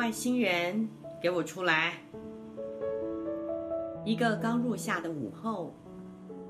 [0.00, 0.88] 外星人，
[1.20, 1.98] 给我出来！
[4.02, 5.74] 一个刚入夏的午后，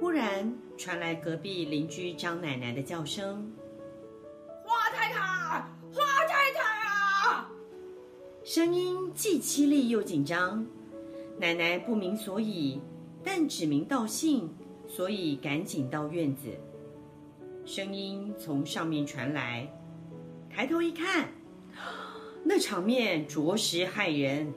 [0.00, 3.52] 忽然传来隔壁邻居张奶奶的叫声
[4.66, 5.20] ：“花太太，
[5.92, 7.48] 花太太啊！”
[8.42, 10.66] 声音既凄厉又紧张。
[11.38, 12.80] 奶奶不明所以，
[13.22, 14.52] 但指名道姓，
[14.88, 16.48] 所以赶紧到院子。
[17.64, 19.72] 声音从上面传来，
[20.50, 21.28] 抬头一看。
[22.48, 24.54] 那场面着实骇人。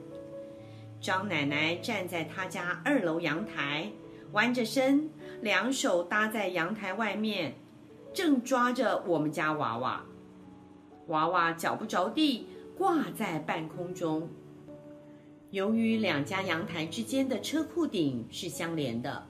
[1.00, 3.90] 张奶奶站在她家二楼阳台，
[4.30, 5.10] 弯着身，
[5.42, 7.56] 两手搭在阳台外面，
[8.14, 10.04] 正抓着我们家娃娃。
[11.08, 12.46] 娃娃脚不着地，
[12.78, 14.28] 挂在半空中。
[15.50, 19.26] 由于两家阳台之间的车库顶是相连的，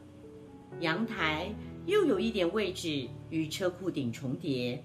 [0.80, 1.50] 阳台
[1.86, 4.84] 又有一点位置与车库顶重叠，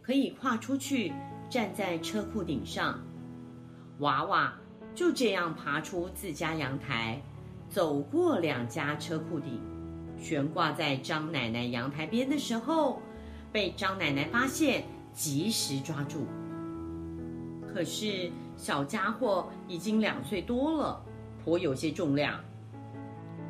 [0.00, 1.12] 可以跨出去。
[1.48, 2.98] 站在车库顶上，
[4.00, 4.52] 娃娃
[4.94, 7.22] 就这样爬出自家阳台，
[7.70, 9.60] 走过两家车库顶，
[10.20, 13.00] 悬挂在张奶奶阳台边的时候，
[13.50, 16.26] 被张奶奶发现，及时抓住。
[17.72, 21.02] 可是小家伙已经两岁多了，
[21.42, 22.38] 颇有些重量。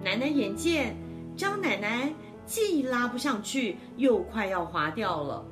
[0.05, 0.95] 奶奶眼见
[1.37, 2.13] 张奶奶
[2.47, 5.45] 既拉不上去，又快要滑掉了。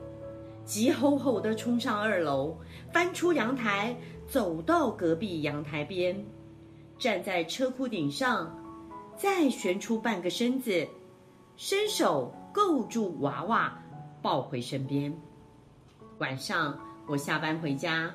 [0.66, 2.58] 急吼吼地冲上二楼，
[2.92, 6.26] 翻出阳台，走到隔壁阳台边，
[6.98, 8.52] 站在车库顶上，
[9.16, 10.86] 再旋出半个身子，
[11.56, 13.80] 伸手够住娃娃，
[14.20, 15.16] 抱回身边。
[16.18, 18.12] 晚上我下班回家，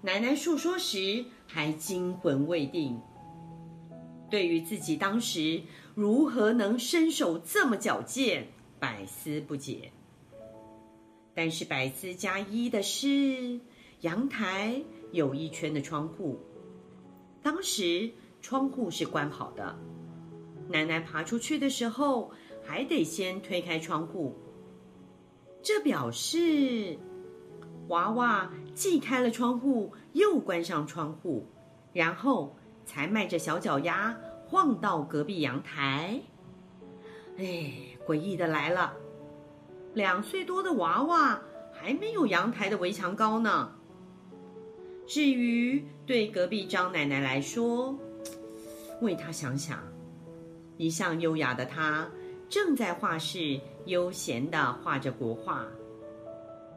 [0.00, 3.00] 奶奶诉说时还惊魂未定，
[4.28, 5.62] 对于自己当时
[5.94, 8.48] 如何能身手这么矫健，
[8.80, 9.92] 百思不解。
[11.34, 13.58] 但是百思加一的是，
[14.00, 14.82] 阳台
[15.12, 16.38] 有一圈的窗户，
[17.42, 18.10] 当时
[18.40, 19.76] 窗户是关好的。
[20.68, 22.30] 奶奶爬出去的时候，
[22.64, 24.36] 还得先推开窗户。
[25.62, 26.98] 这表示
[27.88, 31.46] 娃娃既开了窗户，又关上窗户，
[31.92, 36.20] 然后才迈着小脚丫晃到隔壁阳台。
[37.36, 37.72] 哎，
[38.06, 38.94] 诡异的来了。
[39.94, 41.42] 两岁多的娃娃
[41.72, 43.72] 还没有阳台的围墙高呢。
[45.06, 47.98] 至于对隔壁张奶奶来说，
[49.00, 49.82] 为她想想，
[50.78, 52.08] 一向优雅的她
[52.48, 55.66] 正在画室悠闲地画着国画，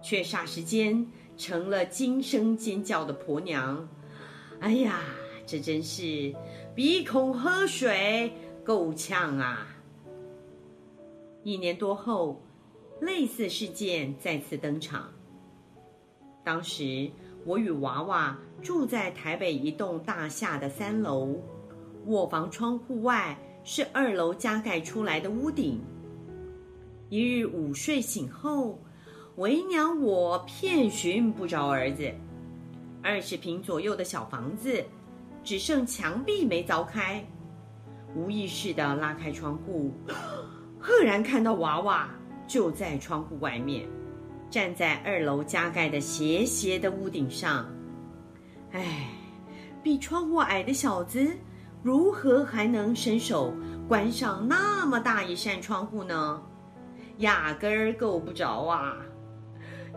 [0.01, 3.87] 却霎时间成了惊声尖叫的婆娘。
[4.59, 5.01] 哎呀，
[5.45, 6.33] 这真是
[6.73, 8.33] 鼻孔喝水
[8.63, 9.67] 够呛啊！
[11.43, 12.41] 一年多后。
[13.01, 15.09] 类似事件再次登场。
[16.44, 17.09] 当时
[17.44, 21.41] 我与娃娃住在台北一栋大厦的三楼，
[22.06, 25.81] 卧房窗户外是二楼加盖出来的屋顶。
[27.09, 28.79] 一日午睡醒后，
[29.35, 32.12] 为娘我遍寻不着儿子。
[33.03, 34.83] 二十平左右的小房子，
[35.44, 37.23] 只剩墙壁没凿开，
[38.16, 39.91] 无意识地拉开窗户，
[40.79, 42.09] 赫然看到娃娃。
[42.47, 43.88] 就在窗户外面，
[44.50, 47.66] 站在二楼加盖的斜斜的屋顶上。
[48.72, 49.07] 哎，
[49.81, 51.35] 比窗户矮的小子，
[51.81, 53.53] 如何还能伸手
[53.88, 56.41] 关上那么大一扇窗户呢？
[57.19, 58.97] 压根儿够不着啊！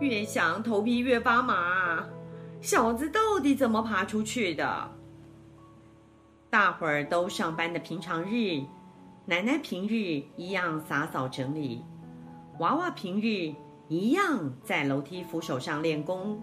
[0.00, 2.06] 越想头皮越发麻，
[2.60, 4.91] 小子到底怎么爬出去的？
[6.48, 8.62] 大伙儿都上班的平常日，
[9.26, 11.84] 奶奶平日一样洒扫整理。
[12.58, 13.54] 娃娃平日
[13.86, 16.42] 一样在楼梯扶手上练功，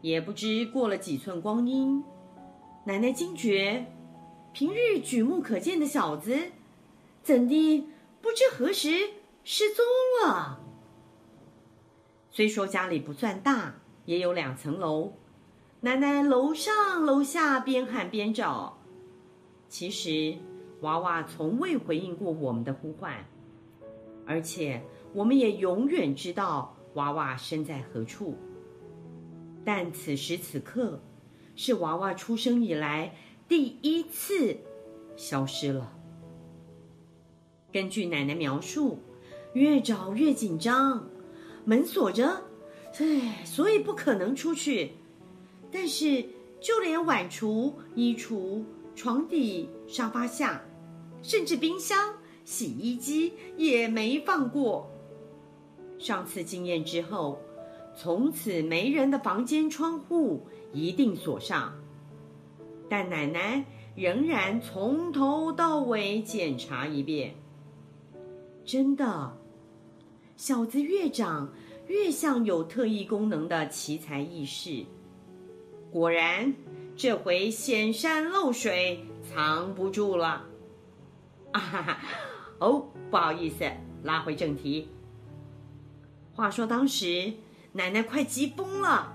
[0.00, 2.04] 也不知过了几寸光阴，
[2.84, 3.84] 奶奶惊觉，
[4.52, 6.52] 平日举目可见的小子，
[7.20, 7.88] 怎地
[8.22, 9.10] 不知何时
[9.42, 9.84] 失踪
[10.22, 10.60] 了？
[12.30, 15.14] 虽说家里不算大，也有两层楼，
[15.80, 18.78] 奶奶楼上楼下边喊边找，
[19.68, 20.36] 其实
[20.82, 23.26] 娃娃从未回应过我们的呼唤，
[24.24, 24.80] 而且。
[25.12, 28.36] 我们也永远知道娃娃身在何处，
[29.64, 31.00] 但此时此刻，
[31.56, 33.14] 是娃娃出生以来
[33.48, 34.56] 第一次
[35.16, 35.92] 消失了。
[37.72, 38.98] 根据奶奶描述，
[39.52, 41.08] 越找越紧张，
[41.64, 42.44] 门锁着，
[42.98, 44.92] 唉，所以不可能出去。
[45.70, 46.24] 但是
[46.60, 48.62] 就连碗橱、衣橱、
[48.94, 50.62] 床底、沙发下，
[51.22, 52.14] 甚至冰箱、
[52.44, 54.90] 洗衣机也没放过。
[55.98, 57.40] 上次经验之后，
[57.96, 61.72] 从此没人的房间窗户一定锁上，
[62.88, 63.64] 但奶奶
[63.96, 67.34] 仍然从头到尾检查一遍。
[68.64, 69.36] 真的，
[70.36, 71.52] 小子越长
[71.88, 74.84] 越像有特异功能的奇才异士。
[75.90, 76.54] 果然，
[76.94, 80.44] 这回显山露水，藏不住了。
[81.52, 81.98] 啊哈哈！
[82.60, 83.64] 哦，不好意思，
[84.02, 84.86] 拉回正题。
[86.38, 87.32] 话说当时
[87.72, 89.12] 奶奶快急疯了，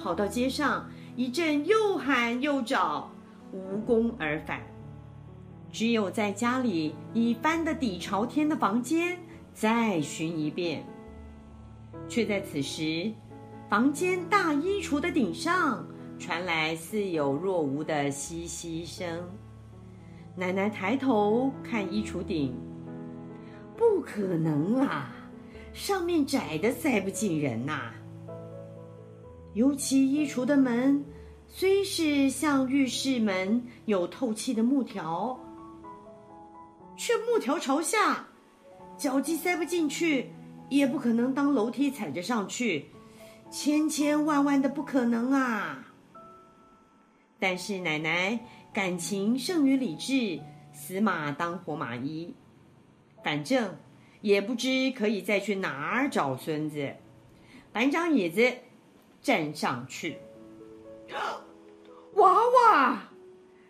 [0.00, 3.12] 跑到街上一阵又喊又找，
[3.52, 4.62] 无功而返。
[5.70, 9.18] 只有在家里已翻得底朝天的房间
[9.52, 10.86] 再寻一遍，
[12.08, 13.12] 却在此时，
[13.68, 15.86] 房间大衣橱的顶上
[16.18, 19.06] 传来似有若无的嘻嘻声。
[20.34, 22.54] 奶奶抬头看衣橱顶，
[23.76, 25.10] 不可能啊！
[25.74, 27.90] 上面窄的塞不进人呐，
[29.54, 31.04] 尤其衣橱的门，
[31.48, 35.36] 虽是像浴室门，有透气的木条，
[36.96, 38.24] 却木条朝下，
[38.96, 40.30] 脚迹塞不进去，
[40.70, 42.86] 也不可能当楼梯踩着上去，
[43.50, 45.84] 千千万万的不可能啊！
[47.40, 48.38] 但是奶奶
[48.72, 50.40] 感情胜于理智，
[50.72, 52.32] 死马当活马医，
[53.24, 53.74] 反正。
[54.24, 56.94] 也不知可以再去哪儿找孙子，
[57.74, 58.54] 搬张椅子
[59.20, 60.16] 站上去。
[62.16, 62.98] 娃娃，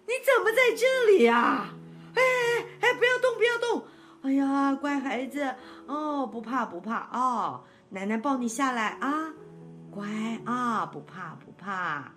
[0.06, 1.74] 你怎么在这里呀？
[2.14, 3.84] 哎哎哎，不要动，不要动！
[4.22, 5.56] 哎呀，乖孩子
[5.88, 9.34] 哦，不怕不怕哦，奶奶抱你下来啊，
[9.90, 10.06] 乖
[10.44, 12.14] 啊，不怕不怕。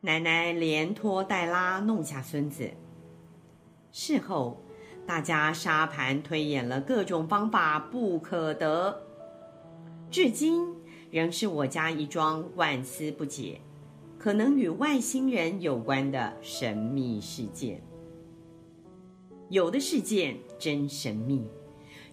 [0.00, 2.72] 奶奶连拖带拉弄下孙子，
[3.92, 4.64] 事后。
[5.06, 9.02] 大家沙盘推演了各种方法，不可得。
[10.10, 10.66] 至今
[11.10, 13.60] 仍是我家一桩万思不解，
[14.18, 17.82] 可能与外星人有关的神秘事件。
[19.48, 21.46] 有的事件真神秘，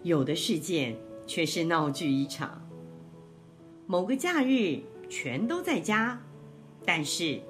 [0.02, 0.96] 有的事件
[1.26, 2.66] 却是闹剧一场。
[3.86, 6.20] 某个假日全都在家，
[6.84, 7.40] 但是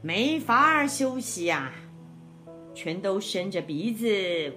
[0.00, 1.72] 没法休息啊。
[2.76, 4.06] 全都伸着鼻子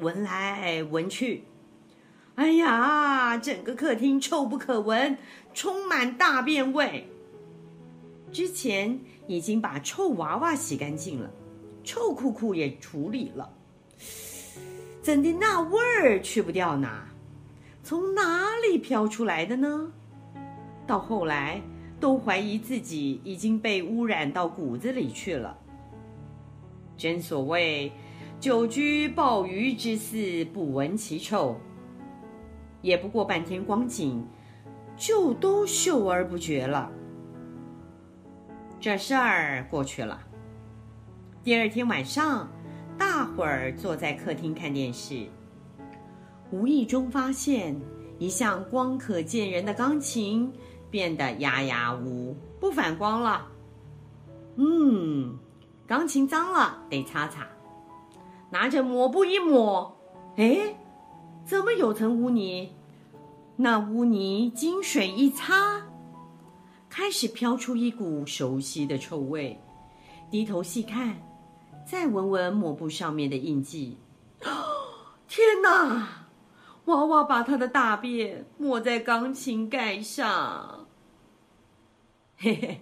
[0.01, 1.45] 闻来闻去，
[2.35, 5.17] 哎呀，整个客厅臭不可闻，
[5.53, 7.07] 充满大便味。
[8.29, 11.31] 之前已经把臭娃娃洗干净了，
[11.81, 13.49] 臭裤裤也处理了，
[15.01, 16.89] 怎的那味儿去不掉呢？
[17.83, 19.89] 从哪里飘出来的呢？
[20.85, 21.61] 到后来
[22.01, 25.57] 都怀疑自己已经被污染到骨子里去了。
[26.97, 27.89] 真所谓。
[28.39, 31.59] 久居鲍鱼之肆，不闻其臭。
[32.81, 34.25] 也不过半天光景，
[34.95, 36.89] 就都嗅而不觉了。
[38.79, 40.21] 这事儿过去了。
[41.43, 42.49] 第二天晚上，
[42.97, 45.27] 大伙儿坐在客厅看电视，
[46.49, 47.75] 无意中发现
[48.19, 50.49] 一向光可见人的钢琴
[50.89, 53.45] 变得哑哑无，不反光了。
[54.55, 55.37] 嗯，
[55.85, 57.45] 钢琴脏了，得擦擦。
[58.51, 59.95] 拿着抹布一抹，
[60.37, 60.75] 哎，
[61.45, 62.73] 怎么有层污泥？
[63.55, 65.87] 那污泥经水一擦，
[66.89, 69.59] 开始飘出一股熟悉的臭味。
[70.31, 71.17] 低头细看，
[71.85, 73.97] 再闻闻抹布上面的印记。
[75.27, 76.07] 天哪！
[76.85, 80.87] 娃娃把他的大便抹在钢琴盖上。
[82.35, 82.81] 嘿嘿，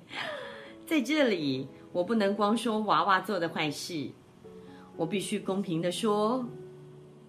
[0.85, 4.11] 在这里，我不能光说娃娃做的坏事。
[4.97, 6.45] 我必须公平地说，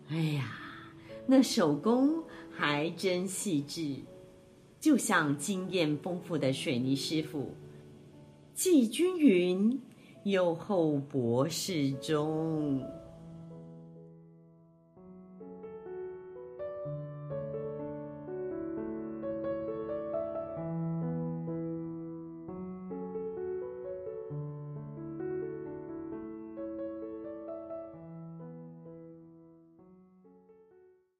[0.08, 0.58] 哎呀，
[1.26, 3.96] 那手工还真细致，
[4.80, 7.52] 就像经验丰富的水泥师傅，
[8.54, 9.80] 既均匀
[10.24, 12.82] 又厚薄适中。